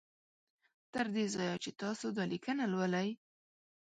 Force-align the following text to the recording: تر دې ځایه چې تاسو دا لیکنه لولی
تر 0.93 1.05
دې 1.15 1.25
ځایه 1.35 1.55
چې 1.63 1.69
تاسو 1.81 2.05
دا 2.17 2.23
لیکنه 2.33 2.63
لولی 2.73 3.07